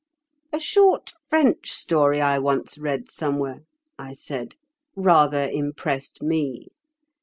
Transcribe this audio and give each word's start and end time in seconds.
"A 0.51 0.59
short 0.59 1.13
French 1.29 1.71
story 1.71 2.21
I 2.21 2.39
once 2.39 2.79
read 2.79 3.11
somewhere," 3.11 3.59
I 3.99 4.13
said, 4.13 4.55
"rather 4.95 5.47
impressed 5.47 6.23
me. 6.23 6.69